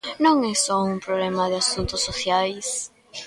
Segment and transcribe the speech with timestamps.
[0.25, 2.67] Non é só un problema de asuntos sociais.